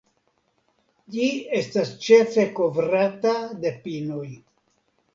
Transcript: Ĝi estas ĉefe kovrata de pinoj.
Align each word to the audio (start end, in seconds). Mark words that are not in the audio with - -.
Ĝi 1.15 1.27
estas 1.59 1.93
ĉefe 2.07 2.49
kovrata 2.59 3.37
de 3.63 3.77
pinoj. 3.89 4.29